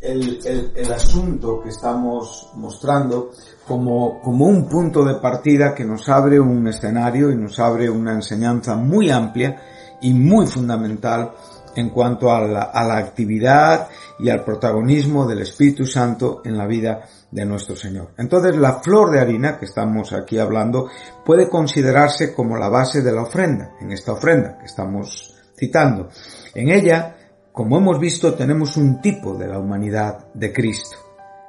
el, 0.01 0.39
el, 0.75 0.91
asunto 0.91 1.61
que 1.61 1.69
estamos 1.69 2.49
mostrando 2.55 3.29
como, 3.67 4.19
como 4.19 4.47
un 4.47 4.67
punto 4.67 5.05
de 5.05 5.15
partida 5.19 5.75
que 5.75 5.85
nos 5.85 6.09
abre 6.09 6.39
un 6.39 6.67
escenario 6.67 7.31
y 7.31 7.35
nos 7.35 7.59
abre 7.59 7.87
una 7.87 8.13
enseñanza 8.13 8.75
muy 8.75 9.11
amplia 9.11 9.61
y 10.01 10.11
muy 10.11 10.47
fundamental 10.47 11.33
en 11.75 11.89
cuanto 11.89 12.31
a 12.31 12.41
la, 12.41 12.97
actividad 12.97 13.87
y 14.19 14.29
al 14.29 14.43
protagonismo 14.43 15.25
del 15.25 15.41
Espíritu 15.41 15.85
Santo 15.85 16.41
en 16.45 16.57
la 16.57 16.67
vida 16.67 17.01
de 17.31 17.45
nuestro 17.45 17.75
Señor. 17.75 18.11
Entonces 18.17 18.55
la 18.55 18.79
flor 18.79 19.11
de 19.11 19.19
harina 19.19 19.57
que 19.57 19.65
estamos 19.65 20.13
aquí 20.13 20.37
hablando 20.37 20.89
puede 21.25 21.49
considerarse 21.49 22.33
como 22.33 22.57
la 22.57 22.69
base 22.69 23.01
de 23.01 23.11
la 23.11 23.23
ofrenda, 23.23 23.71
en 23.81 23.91
esta 23.91 24.13
ofrenda 24.13 24.57
que 24.59 24.65
estamos 24.65 25.35
citando. 25.55 26.09
En 26.53 26.69
ella 26.69 27.15
como 27.53 27.77
hemos 27.77 27.99
visto, 27.99 28.33
tenemos 28.33 28.77
un 28.77 28.99
tipo 28.99 29.35
de 29.35 29.47
la 29.47 29.59
humanidad 29.59 30.25
de 30.33 30.51
Cristo, 30.51 30.97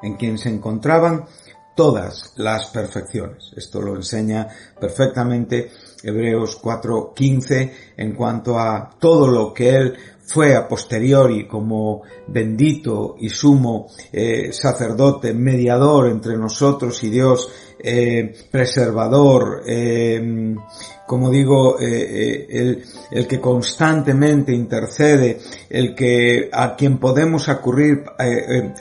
en 0.02 0.16
quien 0.16 0.36
se 0.36 0.50
encontraban 0.50 1.24
todas 1.74 2.34
las 2.36 2.66
perfecciones. 2.66 3.54
Esto 3.56 3.80
lo 3.80 3.96
enseña 3.96 4.46
perfectamente 4.78 5.70
Hebreos 6.02 6.60
4:15 6.60 7.72
en 7.96 8.14
cuanto 8.14 8.58
a 8.58 8.90
todo 8.98 9.26
lo 9.28 9.54
que 9.54 9.70
él 9.70 9.96
fue 10.26 10.56
a 10.56 10.66
posteriori 10.66 11.46
como 11.46 12.02
bendito 12.26 13.16
y 13.18 13.28
sumo 13.28 13.88
eh, 14.12 14.52
sacerdote, 14.52 15.34
mediador 15.34 16.08
entre 16.08 16.36
nosotros 16.36 17.02
y 17.04 17.10
Dios, 17.10 17.50
eh, 17.78 18.34
preservador, 18.50 19.62
eh, 19.66 20.56
como 21.06 21.30
digo, 21.30 21.78
el, 21.78 22.82
el, 23.10 23.26
que 23.26 23.38
constantemente 23.38 24.52
intercede, 24.52 25.38
el 25.68 25.94
que 25.94 26.48
a 26.50 26.74
quien 26.74 26.96
podemos 26.98 27.50
acudir, 27.50 28.04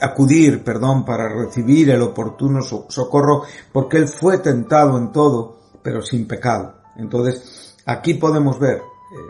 acudir, 0.00 0.64
perdón, 0.64 1.04
para 1.04 1.28
recibir 1.28 1.90
el 1.90 2.00
oportuno 2.00 2.62
socorro, 2.62 3.42
porque 3.70 3.98
él 3.98 4.08
fue 4.08 4.38
tentado 4.38 4.96
en 4.96 5.12
todo, 5.12 5.58
pero 5.82 6.00
sin 6.00 6.26
pecado. 6.26 6.76
Entonces, 6.96 7.74
aquí 7.84 8.14
podemos 8.14 8.58
ver 8.58 8.80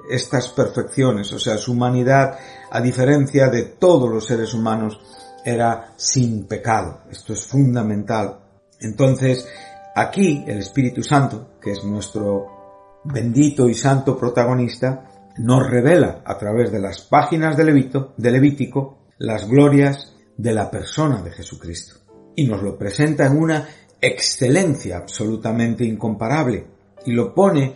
estas 0.08 0.48
perfecciones, 0.48 1.32
o 1.32 1.38
sea, 1.38 1.56
su 1.56 1.72
humanidad, 1.72 2.38
a 2.70 2.80
diferencia 2.80 3.48
de 3.48 3.62
todos 3.62 4.10
los 4.10 4.26
seres 4.26 4.54
humanos, 4.54 5.00
era 5.44 5.92
sin 5.96 6.46
pecado. 6.46 7.00
Esto 7.10 7.32
es 7.32 7.46
fundamental. 7.46 8.38
Entonces, 8.80 9.46
aquí 9.94 10.44
el 10.46 10.58
Espíritu 10.58 11.02
Santo, 11.02 11.58
que 11.60 11.72
es 11.72 11.84
nuestro 11.84 13.00
bendito 13.04 13.68
y 13.68 13.74
santo 13.74 14.18
protagonista, 14.18 15.08
nos 15.38 15.68
revela 15.68 16.22
a 16.24 16.38
través 16.38 16.72
de 16.72 16.80
las 16.80 17.00
páginas 17.02 17.56
de, 17.56 17.64
Levito, 17.64 18.14
de 18.16 18.30
Levítico 18.30 18.98
las 19.18 19.48
glorias 19.48 20.14
de 20.36 20.52
la 20.52 20.70
persona 20.70 21.22
de 21.22 21.30
Jesucristo. 21.30 21.96
Y 22.36 22.46
nos 22.46 22.62
lo 22.62 22.76
presenta 22.78 23.26
en 23.26 23.36
una 23.36 23.68
excelencia 24.00 24.98
absolutamente 24.98 25.84
incomparable 25.84 26.66
y 27.06 27.12
lo 27.12 27.34
pone 27.34 27.74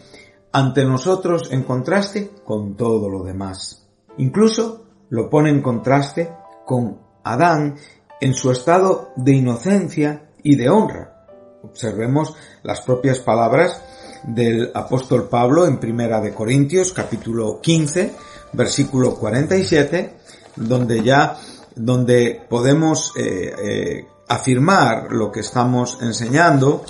ante 0.58 0.84
nosotros 0.84 1.52
en 1.52 1.62
contraste 1.62 2.32
con 2.44 2.76
todo 2.76 3.08
lo 3.08 3.22
demás. 3.22 3.86
Incluso 4.16 4.86
lo 5.08 5.30
pone 5.30 5.50
en 5.50 5.62
contraste 5.62 6.32
con 6.66 6.98
Adán 7.22 7.76
en 8.20 8.34
su 8.34 8.50
estado 8.50 9.12
de 9.14 9.36
inocencia 9.36 10.30
y 10.42 10.56
de 10.56 10.68
honra. 10.68 11.26
Observemos 11.62 12.34
las 12.64 12.80
propias 12.80 13.20
palabras 13.20 13.80
del 14.24 14.72
apóstol 14.74 15.28
Pablo 15.28 15.64
en 15.64 15.78
Primera 15.78 16.20
de 16.20 16.34
Corintios 16.34 16.92
capítulo 16.92 17.60
15 17.60 18.14
versículo 18.52 19.14
47 19.14 20.16
donde 20.56 21.04
ya 21.04 21.36
donde 21.76 22.44
podemos 22.48 23.12
eh, 23.16 23.54
eh, 23.62 24.06
afirmar 24.26 25.12
lo 25.12 25.30
que 25.30 25.40
estamos 25.40 25.98
enseñando 26.02 26.84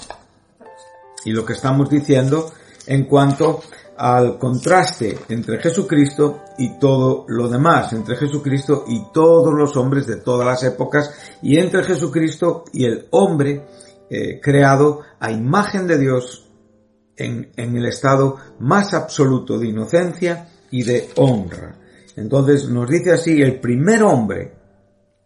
y 1.26 1.32
lo 1.32 1.44
que 1.44 1.52
estamos 1.52 1.90
diciendo 1.90 2.50
en 2.88 3.04
cuanto 3.04 3.60
al 3.98 4.38
contraste 4.38 5.18
entre 5.28 5.58
Jesucristo 5.58 6.44
y 6.56 6.78
todo 6.78 7.26
lo 7.28 7.48
demás, 7.48 7.92
entre 7.92 8.16
Jesucristo 8.16 8.84
y 8.88 9.12
todos 9.12 9.52
los 9.52 9.76
hombres 9.76 10.06
de 10.06 10.16
todas 10.16 10.46
las 10.46 10.62
épocas 10.64 11.12
y 11.42 11.58
entre 11.58 11.84
Jesucristo 11.84 12.64
y 12.72 12.86
el 12.86 13.06
hombre 13.10 13.66
eh, 14.08 14.40
creado 14.40 15.02
a 15.20 15.30
imagen 15.30 15.86
de 15.86 15.98
Dios 15.98 16.48
en, 17.16 17.50
en 17.56 17.76
el 17.76 17.86
estado 17.86 18.36
más 18.58 18.94
absoluto 18.94 19.58
de 19.58 19.68
inocencia 19.68 20.48
y 20.70 20.82
de 20.82 21.10
honra. 21.16 21.76
Entonces 22.16 22.68
nos 22.68 22.88
dice 22.88 23.12
así, 23.12 23.42
el 23.42 23.60
primer 23.60 24.02
hombre, 24.02 24.54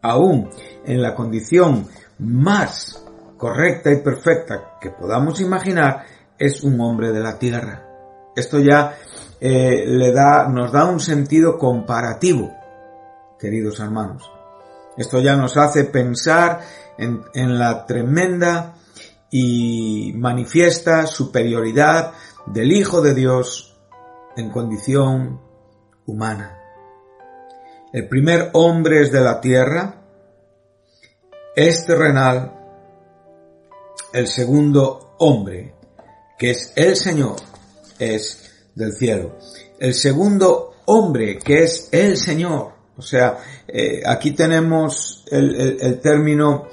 aún 0.01 0.51
en 0.85 1.01
la 1.01 1.15
condición 1.15 1.87
más 2.19 3.05
correcta 3.37 3.93
y 3.93 4.03
perfecta 4.03 4.79
que 4.81 4.91
podamos 4.91 5.41
imaginar, 5.41 6.05
es 6.43 6.65
un 6.65 6.81
hombre 6.81 7.13
de 7.13 7.21
la 7.21 7.39
tierra. 7.39 7.87
Esto 8.35 8.59
ya 8.59 8.97
eh, 9.41 9.85
le 9.87 10.13
da, 10.13 10.49
nos 10.49 10.73
da 10.73 10.87
un 10.87 10.99
sentido 10.99 11.57
comparativo, 11.57 12.53
queridos 13.39 13.79
hermanos. 13.79 14.29
Esto 14.97 15.21
ya 15.21 15.37
nos 15.37 15.57
hace 15.57 15.85
pensar 15.85 16.61
en, 16.99 17.23
en 17.35 17.61
la 17.61 17.87
tremenda 17.87 18.75
y 19.31 20.13
manifiesta 20.17 21.07
superioridad 21.07 22.13
del 22.47 22.73
Hijo 22.73 23.03
de 23.03 23.15
Dios 23.15 23.79
en 24.37 24.51
condición 24.51 25.41
humana. 26.07 26.59
El 27.93 28.09
primer 28.09 28.51
hombre 28.55 29.03
es 29.03 29.13
de 29.13 29.21
la 29.21 29.41
tierra, 29.41 30.03
es 31.55 31.87
terrenal, 31.87 32.59
el 34.13 34.27
segundo 34.27 35.15
hombre 35.19 35.82
que 36.43 36.51
es 36.51 36.73
el 36.75 36.97
Señor, 36.97 37.37
es 38.01 38.51
del 38.75 38.95
cielo. 38.95 39.39
El 39.79 39.95
segundo 39.95 40.73
hombre, 40.87 41.39
que 41.39 41.63
es 41.63 41.89
el 41.93 42.17
Señor, 42.17 42.73
o 42.97 43.01
sea, 43.01 43.39
eh, 43.69 44.03
aquí 44.05 44.33
tenemos 44.33 45.25
el, 45.31 46.01
término 46.01 46.67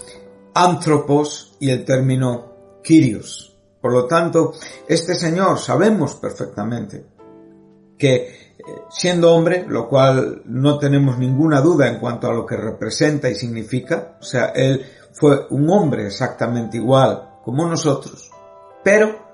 antropos 0.55 1.55
y 1.59 1.69
el 1.69 1.85
término 1.85 2.79
Kyrios. 2.83 3.59
Por 3.79 3.93
lo 3.93 4.07
tanto, 4.07 4.53
este 4.87 5.13
Señor 5.13 5.59
sabemos 5.59 6.15
perfectamente 6.15 7.05
que 7.95 8.15
eh, 8.15 8.63
siendo 8.89 9.35
hombre, 9.35 9.67
lo 9.67 9.87
cual 9.87 10.41
no 10.45 10.79
tenemos 10.79 11.19
ninguna 11.19 11.61
duda 11.61 11.87
en 11.87 11.99
cuanto 11.99 12.25
a 12.25 12.33
lo 12.33 12.43
que 12.43 12.57
representa 12.57 13.29
y 13.29 13.35
significa, 13.35 14.17
o 14.19 14.23
sea, 14.23 14.45
Él 14.47 14.83
fue 15.11 15.45
un 15.51 15.69
hombre 15.69 16.07
exactamente 16.07 16.77
igual 16.77 17.41
como 17.43 17.67
nosotros, 17.67 18.31
pero 18.83 19.28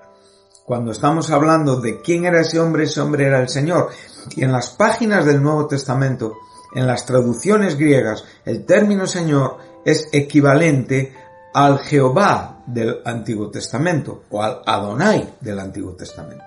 cuando 0.66 0.92
estamos 0.92 1.30
hablando 1.30 1.80
de 1.80 2.02
quién 2.02 2.26
era 2.26 2.42
ese 2.42 2.60
hombre, 2.60 2.86
ese 2.86 3.00
hombre 3.00 3.26
era 3.26 3.40
el 3.40 3.50
Señor. 3.50 3.90
Y 4.36 4.44
en 4.44 4.52
las 4.52 4.70
páginas 4.70 5.24
del 5.24 5.42
Nuevo 5.42 5.68
Testamento, 5.68 6.34
en 6.74 6.88
las 6.88 7.06
traducciones 7.06 7.78
griegas, 7.78 8.26
el 8.46 8.66
término 8.66 9.06
Señor 9.06 9.58
es 9.86 10.10
equivalente 10.12 11.14
al 11.54 11.80
Jehová 11.80 12.64
del 12.66 13.02
Antiguo 13.06 13.50
Testamento 13.52 14.24
o 14.32 14.42
al 14.42 14.62
Adonai 14.66 15.36
del 15.40 15.60
Antiguo 15.60 15.94
Testamento. 15.94 16.44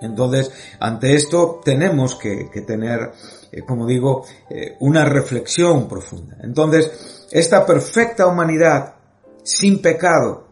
Entonces, 0.00 0.50
ante 0.78 1.14
esto 1.14 1.60
tenemos 1.64 2.14
que, 2.14 2.48
tener, 2.66 3.12
eh, 3.50 3.62
como 3.62 3.86
digo, 3.86 4.24
eh, 4.50 4.76
una 4.80 5.04
reflexión 5.04 5.88
profunda. 5.88 6.36
Entonces, 6.42 7.26
esta 7.30 7.66
perfecta 7.66 8.26
humanidad, 8.26 8.94
sin 9.42 9.80
pecado, 9.82 10.46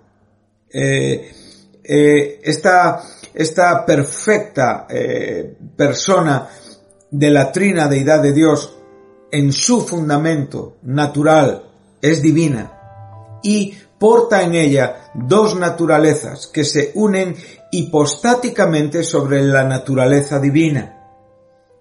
eh, 0.73 1.33
eh, 1.93 2.41
esta, 2.45 3.03
esta, 3.35 3.85
perfecta 3.85 4.87
eh, 4.89 5.57
persona 5.77 6.49
de 7.11 7.31
la 7.33 7.51
trina 7.51 7.89
deidad 7.89 8.23
de 8.23 8.33
Dios 8.33 8.79
en 9.33 9.53
su 9.53 9.81
fundamento 9.81 10.77
natural 10.83 11.65
es 12.01 12.23
divina 12.23 13.41
y 13.43 13.77
porta 13.99 14.43
en 14.43 14.55
ella 14.55 15.11
dos 15.15 15.57
naturalezas 15.57 16.47
que 16.47 16.63
se 16.63 16.93
unen 16.95 17.35
hipostáticamente 17.73 19.03
sobre 19.03 19.43
la 19.43 19.65
naturaleza 19.65 20.39
divina. 20.39 20.97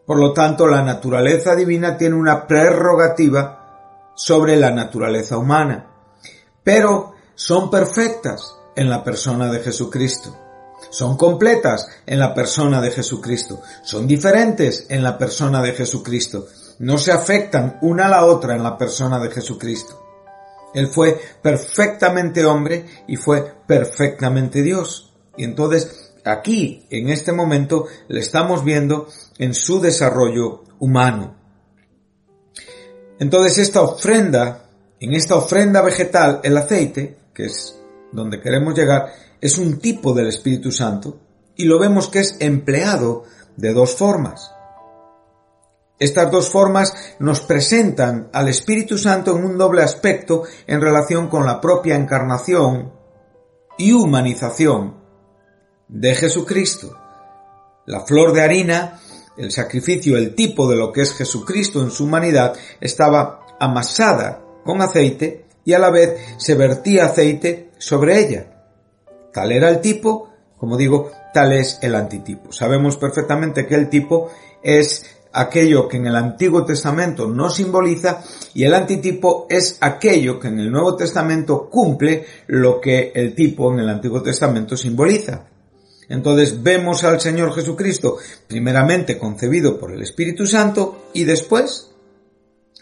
Por 0.07 0.17
lo 0.17 0.33
tanto, 0.33 0.65
la 0.65 0.81
naturaleza 0.81 1.55
divina 1.55 1.95
tiene 1.95 2.15
una 2.15 2.47
prerrogativa 2.47 4.13
sobre 4.15 4.55
la 4.55 4.71
naturaleza 4.71 5.37
humana. 5.37 5.85
Pero 6.63 7.13
son 7.35 7.69
perfectas 7.69 8.58
en 8.79 8.89
la 8.89 9.03
persona 9.03 9.51
de 9.51 9.59
Jesucristo. 9.59 10.33
Son 10.89 11.17
completas 11.17 11.85
en 12.05 12.17
la 12.17 12.33
persona 12.33 12.79
de 12.79 12.91
Jesucristo. 12.91 13.61
Son 13.83 14.07
diferentes 14.07 14.85
en 14.87 15.03
la 15.03 15.17
persona 15.17 15.61
de 15.61 15.73
Jesucristo. 15.73 16.47
No 16.79 16.97
se 16.97 17.11
afectan 17.11 17.77
una 17.81 18.05
a 18.05 18.09
la 18.09 18.25
otra 18.25 18.55
en 18.55 18.63
la 18.63 18.77
persona 18.77 19.19
de 19.19 19.31
Jesucristo. 19.31 20.01
Él 20.73 20.87
fue 20.87 21.19
perfectamente 21.41 22.45
hombre 22.45 22.85
y 23.05 23.17
fue 23.17 23.53
perfectamente 23.67 24.61
Dios. 24.61 25.11
Y 25.35 25.43
entonces 25.43 26.13
aquí, 26.23 26.87
en 26.89 27.09
este 27.09 27.33
momento, 27.33 27.85
le 28.07 28.21
estamos 28.21 28.63
viendo 28.63 29.09
en 29.39 29.53
su 29.53 29.81
desarrollo 29.81 30.63
humano. 30.79 31.35
Entonces 33.19 33.57
esta 33.57 33.81
ofrenda, 33.81 34.69
en 35.01 35.13
esta 35.13 35.35
ofrenda 35.35 35.81
vegetal, 35.81 36.39
el 36.43 36.55
aceite, 36.55 37.17
que 37.33 37.47
es 37.47 37.78
donde 38.11 38.41
queremos 38.41 38.75
llegar, 38.75 39.13
es 39.41 39.57
un 39.57 39.79
tipo 39.79 40.13
del 40.13 40.27
Espíritu 40.27 40.71
Santo 40.71 41.19
y 41.55 41.65
lo 41.65 41.79
vemos 41.79 42.07
que 42.09 42.19
es 42.19 42.37
empleado 42.39 43.23
de 43.57 43.73
dos 43.73 43.95
formas. 43.95 44.51
Estas 45.99 46.31
dos 46.31 46.49
formas 46.49 46.93
nos 47.19 47.41
presentan 47.41 48.29
al 48.31 48.47
Espíritu 48.47 48.97
Santo 48.97 49.37
en 49.37 49.43
un 49.43 49.57
doble 49.57 49.83
aspecto 49.83 50.43
en 50.65 50.79
relación 50.79 51.27
con 51.27 51.45
la 51.45 51.59
propia 51.59 51.95
encarnación 51.95 52.93
y 53.77 53.91
humanización 53.91 54.95
de 55.89 56.15
Jesucristo. 56.15 56.97
La 57.85 58.01
flor 58.01 58.31
de 58.33 58.41
harina 58.41 58.99
el 59.39 59.51
sacrificio, 59.51 60.17
el 60.17 60.35
tipo 60.35 60.69
de 60.69 60.75
lo 60.75 60.91
que 60.91 61.01
es 61.01 61.13
Jesucristo 61.13 61.81
en 61.81 61.91
su 61.91 62.03
humanidad, 62.03 62.55
estaba 62.81 63.45
amasada 63.59 64.41
con 64.65 64.81
aceite 64.81 65.45
y 65.63 65.71
a 65.73 65.79
la 65.79 65.89
vez 65.89 66.19
se 66.37 66.55
vertía 66.55 67.05
aceite 67.05 67.68
sobre 67.79 68.19
ella. 68.19 68.45
Tal 69.33 69.51
era 69.51 69.69
el 69.69 69.81
tipo, 69.81 70.29
como 70.57 70.77
digo, 70.77 71.11
tal 71.33 71.53
es 71.53 71.79
el 71.81 71.95
antitipo. 71.95 72.51
Sabemos 72.51 72.97
perfectamente 72.97 73.65
que 73.65 73.75
el 73.75 73.89
tipo 73.89 74.29
es 74.61 75.03
aquello 75.31 75.87
que 75.87 75.97
en 75.97 76.07
el 76.07 76.15
Antiguo 76.15 76.65
Testamento 76.65 77.27
no 77.27 77.49
simboliza 77.49 78.23
y 78.53 78.63
el 78.63 78.73
antitipo 78.73 79.47
es 79.49 79.77
aquello 79.81 80.39
que 80.39 80.47
en 80.47 80.59
el 80.59 80.71
Nuevo 80.71 80.95
Testamento 80.95 81.69
cumple 81.69 82.25
lo 82.47 82.81
que 82.81 83.11
el 83.13 83.35
tipo 83.35 83.71
en 83.71 83.79
el 83.79 83.89
Antiguo 83.89 84.21
Testamento 84.21 84.75
simboliza. 84.75 85.45
Entonces 86.09 86.63
vemos 86.63 87.03
al 87.03 87.21
Señor 87.21 87.53
Jesucristo 87.53 88.17
primeramente 88.47 89.19
concebido 89.19 89.79
por 89.79 89.93
el 89.93 90.01
Espíritu 90.01 90.47
Santo 90.47 91.09
y 91.13 91.23
después 91.23 91.91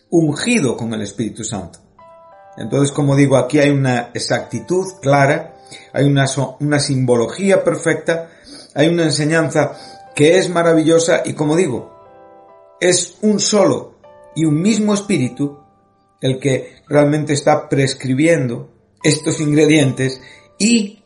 ungido 0.10 0.78
con 0.78 0.94
el 0.94 1.02
Espíritu 1.02 1.44
Santo. 1.44 1.80
Entonces, 2.58 2.91
como 2.91 3.15
digo, 3.15 3.38
aquí 3.38 3.60
hay 3.60 3.70
una 3.70 4.10
exactitud 4.13 4.86
clara, 5.02 5.56
hay 5.93 6.06
una, 6.06 6.26
una 6.60 6.80
simbología 6.80 7.63
perfecta, 7.63 8.30
hay 8.74 8.88
una 8.88 9.04
enseñanza 9.04 9.74
que 10.15 10.38
es 10.38 10.50
maravillosa 10.50 11.22
y 11.24 11.34
como 11.34 11.56
digo, 11.56 11.96
es 12.82 13.17
un 13.22 13.39
solo 13.39 13.96
y 14.36 14.46
un 14.46 14.62
mismo 14.62 14.93
espíritu 14.93 15.60
el 16.22 16.39
que 16.39 16.78
realmente 16.88 17.34
está 17.34 17.70
prescribiendo 17.70 18.70
estos 19.04 19.39
ingredientes 19.39 20.22
y 20.58 21.04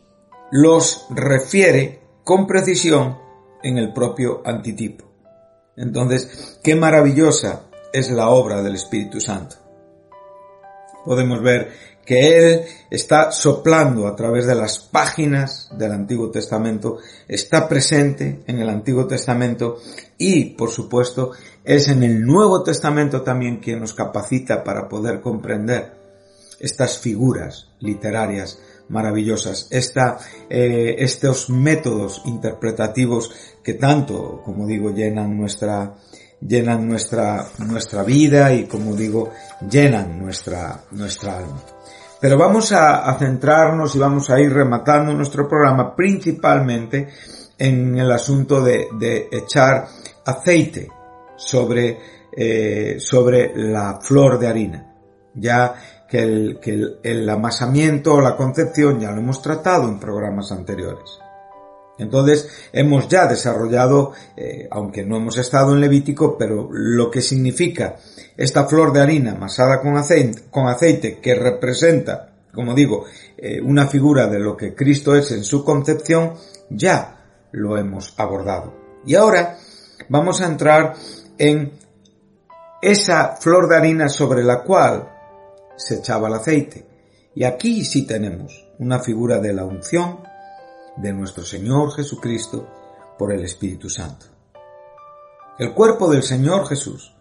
los 0.50 1.06
refiere 1.10 2.00
con 2.24 2.46
precisión 2.46 3.18
en 3.62 3.78
el 3.78 3.92
propio 3.92 4.42
antitipo. 4.44 5.04
Entonces, 5.76 6.58
qué 6.62 6.74
maravillosa 6.74 7.66
es 7.92 8.10
la 8.10 8.28
obra 8.28 8.62
del 8.62 8.74
Espíritu 8.74 9.20
Santo. 9.20 9.56
Podemos 11.04 11.42
ver 11.42 11.70
que 12.04 12.36
Él 12.36 12.62
está 12.90 13.30
soplando 13.30 14.06
a 14.06 14.16
través 14.16 14.46
de 14.46 14.54
las 14.54 14.78
páginas 14.78 15.68
del 15.78 15.92
Antiguo 15.92 16.30
Testamento, 16.30 16.98
está 17.28 17.68
presente 17.68 18.42
en 18.46 18.58
el 18.58 18.68
Antiguo 18.68 19.06
Testamento 19.06 19.78
y, 20.18 20.56
por 20.56 20.70
supuesto, 20.70 21.32
es 21.64 21.88
en 21.88 22.02
el 22.02 22.24
Nuevo 22.24 22.62
Testamento 22.62 23.22
también 23.22 23.58
quien 23.58 23.80
nos 23.80 23.94
capacita 23.94 24.64
para 24.64 24.88
poder 24.88 25.20
comprender 25.20 25.92
estas 26.58 26.98
figuras 26.98 27.68
literarias 27.80 28.58
maravillosas, 28.88 29.68
eh, 29.70 30.96
estos 30.98 31.50
métodos 31.50 32.22
interpretativos 32.26 33.32
que 33.62 33.74
tanto, 33.74 34.42
como 34.44 34.66
digo, 34.66 34.90
llenan 34.90 35.36
nuestra, 35.36 35.94
llenan 36.46 36.88
nuestra, 36.88 37.46
nuestra 37.58 38.02
vida 38.02 38.52
y 38.52 38.64
como 38.64 38.94
digo, 38.94 39.30
llenan 39.68 40.18
nuestra, 40.18 40.80
nuestra 40.90 41.38
alma. 41.38 41.60
Pero 42.20 42.38
vamos 42.38 42.70
a, 42.72 43.16
centrarnos 43.18 43.96
y 43.96 43.98
vamos 43.98 44.30
a 44.30 44.40
ir 44.40 44.52
rematando 44.52 45.12
nuestro 45.12 45.48
programa 45.48 45.94
principalmente 45.94 47.08
en 47.58 47.98
el 47.98 48.10
asunto 48.12 48.60
de, 48.60 48.88
de 48.98 49.28
echar 49.32 49.86
aceite 50.24 50.88
sobre, 51.36 51.98
eh, 52.36 52.96
sobre 52.98 53.52
la 53.56 53.98
flor 54.00 54.38
de 54.38 54.46
harina. 54.46 54.88
Ya 55.34 55.74
que, 56.08 56.18
el, 56.18 56.58
que 56.60 56.98
el, 57.02 57.28
amasamiento 57.28 58.14
o 58.14 58.20
la 58.20 58.36
concepción 58.36 59.00
ya 59.00 59.10
lo 59.10 59.20
hemos 59.20 59.40
tratado 59.40 59.88
en 59.88 59.98
programas 59.98 60.52
anteriores. 60.52 61.21
Entonces 62.02 62.48
hemos 62.72 63.08
ya 63.08 63.26
desarrollado, 63.26 64.12
eh, 64.36 64.68
aunque 64.70 65.04
no 65.04 65.16
hemos 65.16 65.38
estado 65.38 65.72
en 65.72 65.80
Levítico, 65.80 66.36
pero 66.36 66.68
lo 66.70 67.10
que 67.10 67.20
significa 67.20 67.96
esta 68.36 68.66
flor 68.66 68.92
de 68.92 69.00
harina 69.00 69.32
amasada 69.32 69.80
con 69.80 69.96
aceite, 69.96 70.42
con 70.50 70.66
aceite 70.68 71.18
que 71.20 71.34
representa, 71.34 72.34
como 72.52 72.74
digo, 72.74 73.04
eh, 73.36 73.60
una 73.60 73.86
figura 73.86 74.26
de 74.26 74.38
lo 74.38 74.56
que 74.56 74.74
Cristo 74.74 75.14
es 75.14 75.30
en 75.32 75.44
su 75.44 75.64
concepción, 75.64 76.34
ya 76.70 77.22
lo 77.52 77.76
hemos 77.78 78.14
abordado. 78.18 78.74
Y 79.06 79.14
ahora 79.14 79.56
vamos 80.08 80.40
a 80.40 80.46
entrar 80.46 80.94
en 81.38 81.72
esa 82.80 83.36
flor 83.36 83.68
de 83.68 83.76
harina 83.76 84.08
sobre 84.08 84.42
la 84.42 84.62
cual 84.62 85.08
se 85.76 85.96
echaba 85.96 86.28
el 86.28 86.34
aceite. 86.34 86.86
Y 87.34 87.44
aquí 87.44 87.84
sí 87.84 88.06
tenemos 88.06 88.68
una 88.78 88.98
figura 88.98 89.38
de 89.38 89.52
la 89.52 89.64
unción 89.64 90.18
de 90.96 91.12
nuestro 91.12 91.44
Señor 91.44 91.92
Jesucristo 91.94 92.68
por 93.18 93.32
el 93.32 93.44
Espíritu 93.44 93.88
Santo. 93.88 94.26
El 95.58 95.72
cuerpo 95.74 96.10
del 96.10 96.22
Señor 96.22 96.66
Jesús 96.66 97.14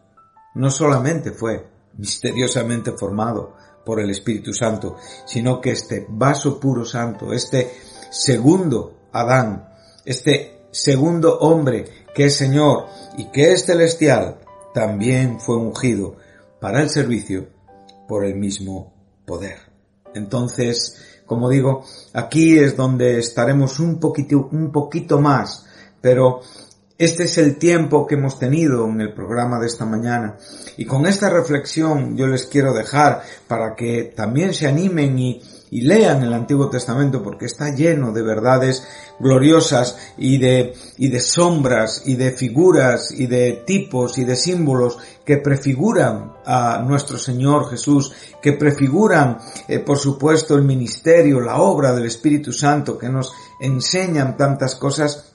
no 0.56 0.70
solamente 0.70 1.32
fue 1.32 1.68
misteriosamente 1.98 2.92
formado 2.94 3.56
por 3.86 4.00
el 4.00 4.10
Espíritu 4.10 4.54
Santo, 4.54 4.98
sino 5.26 5.60
que 5.60 5.72
este 5.72 6.06
vaso 6.10 6.60
puro 6.60 6.86
santo, 6.86 7.34
este 7.34 7.72
segundo 8.10 9.08
Adán, 9.12 9.70
este 10.06 10.68
segundo 10.72 11.40
hombre 11.40 12.06
que 12.14 12.26
es 12.26 12.36
Señor 12.36 12.88
y 13.18 13.26
que 13.26 13.52
es 13.52 13.66
celestial, 13.66 14.40
también 14.74 15.40
fue 15.40 15.58
ungido 15.58 16.16
para 16.60 16.82
el 16.82 16.90
servicio 16.90 17.48
por 18.08 18.26
el 18.26 18.36
mismo 18.36 18.94
poder. 19.26 19.58
Entonces, 20.14 21.21
como 21.32 21.48
digo, 21.48 21.86
aquí 22.12 22.60
es 22.60 22.76
donde 22.76 23.18
estaremos 23.18 23.80
un 23.80 24.02
poquito, 24.02 24.50
un 24.52 24.70
poquito 24.70 25.22
más, 25.22 25.66
pero 26.02 26.42
este 26.98 27.24
es 27.24 27.38
el 27.38 27.56
tiempo 27.56 28.06
que 28.06 28.16
hemos 28.16 28.38
tenido 28.38 28.86
en 28.90 29.00
el 29.00 29.14
programa 29.14 29.58
de 29.58 29.68
esta 29.68 29.86
mañana. 29.86 30.36
Y 30.76 30.84
con 30.84 31.06
esta 31.06 31.30
reflexión 31.30 32.18
yo 32.18 32.28
les 32.28 32.48
quiero 32.48 32.74
dejar 32.74 33.22
para 33.48 33.76
que 33.78 34.12
también 34.14 34.54
se 34.54 34.68
animen 34.68 35.18
y, 35.18 35.42
y 35.72 35.82
lean 35.82 36.22
el 36.22 36.34
Antiguo 36.34 36.70
Testamento 36.70 37.24
porque 37.24 37.46
está 37.46 37.74
lleno 37.74 38.12
de 38.12 38.22
verdades 38.22 38.86
gloriosas 39.20 39.98
y 40.18 40.38
de, 40.38 40.74
y 40.98 41.08
de 41.08 41.20
sombras 41.22 42.04
y 42.06 42.16
de 42.16 42.32
figuras 42.32 43.12
y 43.12 43.26
de 43.26 43.64
tipos 43.66 44.18
y 44.18 44.26
de 44.26 44.36
símbolos 44.36 44.98
que 45.26 45.38
prefiguran 45.38 46.34
a 46.46 46.84
nuestro 46.86 47.18
Señor 47.18 47.70
Jesús, 47.70 48.12
que 48.42 48.54
prefiguran, 48.54 49.38
eh, 49.70 49.80
por 49.80 49.98
supuesto, 49.98 50.56
el 50.56 50.64
ministerio, 50.64 51.40
la 51.40 51.58
obra 51.62 51.94
del 51.94 52.06
Espíritu 52.06 52.52
Santo, 52.52 52.98
que 52.98 53.08
nos 53.08 53.34
enseñan 53.62 54.36
tantas 54.36 54.76
cosas 54.76 55.34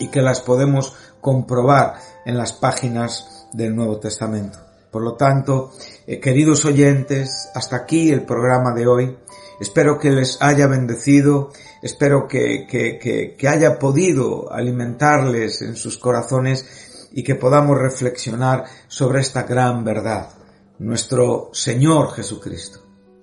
y 0.00 0.08
que 0.08 0.20
las 0.20 0.40
podemos 0.40 0.94
comprobar 1.20 1.94
en 2.26 2.36
las 2.36 2.52
páginas 2.54 3.46
del 3.52 3.76
Nuevo 3.76 3.98
Testamento. 3.98 4.58
Por 4.90 5.02
lo 5.02 5.14
tanto, 5.14 5.72
eh, 6.06 6.20
queridos 6.20 6.64
oyentes, 6.64 7.50
hasta 7.54 7.76
aquí 7.76 8.10
el 8.10 8.24
programa 8.24 8.72
de 8.72 8.86
hoy. 8.86 9.16
Espero 9.60 9.98
que 9.98 10.10
les 10.10 10.38
haya 10.40 10.66
bendecido, 10.66 11.50
espero 11.82 12.26
que, 12.26 12.66
que, 12.68 13.36
que, 13.38 13.48
haya 13.48 13.78
podido 13.78 14.52
alimentarles 14.52 15.62
en 15.62 15.76
sus 15.76 15.96
corazones 15.98 17.08
y 17.12 17.22
que 17.22 17.36
podamos 17.36 17.78
reflexionar 17.78 18.64
sobre 18.88 19.20
esta 19.20 19.44
gran 19.44 19.84
verdad. 19.84 20.30
Nuestro 20.78 21.50
Señor 21.52 22.12
Jesucristo, 22.12 22.80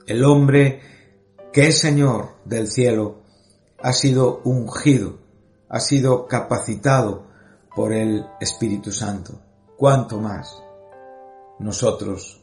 el 0.08 0.24
hombre 0.24 0.82
que 1.52 1.67
es 1.67 1.80
Señor 1.80 2.36
del 2.46 2.70
cielo, 2.70 3.24
ha 3.80 3.91
sido 3.91 4.41
ungido, 4.46 5.20
ha 5.67 5.82
sido 5.82 6.28
capacitado 6.28 7.28
por 7.76 7.91
el 7.91 8.26
Espíritu 8.39 8.91
Santo. 8.91 9.41
¿Cuánto 9.76 10.20
más? 10.20 10.62
Nosotros 11.60 12.41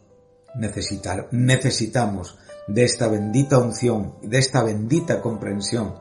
necesitar, 0.57 1.29
necesitamos 1.31 2.37
de 2.69 2.85
esta 2.85 3.09
bendita 3.09 3.59
unción, 3.59 4.15
de 4.23 4.39
esta 4.39 4.63
bendita 4.63 5.21
comprensión 5.21 5.95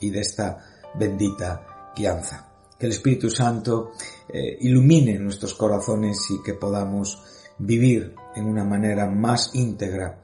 y 0.00 0.10
de 0.10 0.20
esta 0.20 0.58
bendita 0.94 1.92
guianza. 1.96 2.46
Que 2.78 2.86
el 2.86 2.92
Espíritu 2.92 3.30
Santo 3.30 3.92
eh, 4.28 4.58
ilumine 4.60 5.18
nuestros 5.18 5.54
corazones 5.54 6.18
y 6.30 6.42
que 6.42 6.54
podamos 6.54 7.22
vivir 7.58 8.14
en 8.36 8.46
una 8.46 8.64
manera 8.64 9.06
más 9.06 9.50
íntegra, 9.54 10.20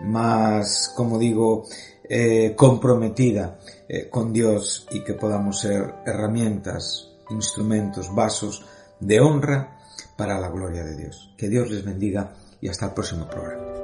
más, 0.00 0.92
como 0.94 1.18
digo, 1.18 1.64
eh, 2.08 2.54
comprometida 2.56 3.58
eh, 3.88 4.08
con 4.08 4.32
Dios 4.32 4.86
y 4.90 5.04
que 5.04 5.14
podamos 5.14 5.60
ser 5.60 5.96
herramientas, 6.06 7.10
instrumentos, 7.30 8.14
vasos 8.14 8.64
de 9.00 9.20
honra 9.20 9.78
para 10.16 10.40
la 10.40 10.48
gloria 10.48 10.84
de 10.84 10.96
Dios. 10.96 11.34
Que 11.36 11.48
Dios 11.48 11.70
les 11.70 11.84
bendiga 11.84 12.32
y 12.60 12.68
hasta 12.68 12.86
el 12.86 12.92
próximo 12.92 13.28
programa. 13.28 13.77